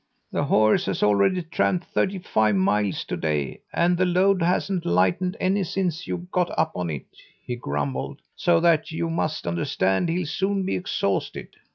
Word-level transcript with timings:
"'The 0.31 0.45
horse 0.45 0.87
has 0.87 1.03
already 1.03 1.43
tramped 1.43 1.85
thirty 1.85 2.17
five 2.17 2.55
miles 2.55 3.03
to 3.03 3.15
day, 3.15 3.59
and 3.71 3.97
the 3.99 4.05
load 4.07 4.41
hasn't 4.41 4.83
lightened 4.83 5.37
any 5.39 5.61
since 5.63 6.07
you 6.07 6.27
got 6.31 6.49
up 6.57 6.71
on 6.75 6.89
it!' 6.89 7.05
he 7.45 7.55
grumbled, 7.55 8.19
'so 8.35 8.59
that 8.59 8.91
you 8.91 9.11
must 9.11 9.45
understand 9.45 10.09
he'll 10.09 10.25
soon 10.25 10.65
be 10.65 10.75
exhausted.' 10.75 11.55